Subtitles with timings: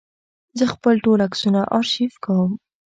[0.57, 2.51] زه خپل ټول عکسونه آرشیف کوم.